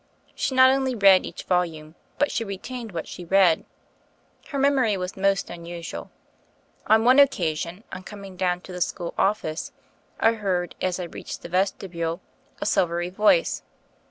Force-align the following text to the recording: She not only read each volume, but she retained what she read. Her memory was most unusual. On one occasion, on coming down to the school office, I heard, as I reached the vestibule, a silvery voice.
She 0.33 0.55
not 0.55 0.71
only 0.71 0.95
read 0.95 1.27
each 1.27 1.43
volume, 1.43 1.93
but 2.17 2.31
she 2.31 2.43
retained 2.43 2.91
what 2.91 3.07
she 3.07 3.23
read. 3.23 3.65
Her 4.47 4.57
memory 4.57 4.97
was 4.97 5.15
most 5.15 5.51
unusual. 5.51 6.09
On 6.87 7.03
one 7.05 7.19
occasion, 7.19 7.83
on 7.91 8.01
coming 8.01 8.35
down 8.35 8.61
to 8.61 8.71
the 8.73 8.81
school 8.81 9.13
office, 9.15 9.71
I 10.19 10.33
heard, 10.33 10.73
as 10.81 10.99
I 10.99 11.03
reached 11.03 11.43
the 11.43 11.49
vestibule, 11.49 12.19
a 12.59 12.65
silvery 12.65 13.11
voice. 13.11 13.61